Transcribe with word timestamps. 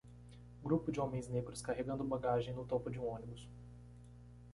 Grupo 0.63 0.91
de 0.91 0.99
homens 0.99 1.27
negros 1.27 1.61
carregando 1.61 2.03
bagagem 2.03 2.55
no 2.55 2.65
topo 2.65 2.89
de 2.89 2.97
um 2.97 3.05
ônibus 3.07 3.47